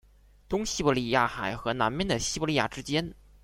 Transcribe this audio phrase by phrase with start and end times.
[0.49, 3.13] 东西伯利亚海和南面的西伯利亚之间。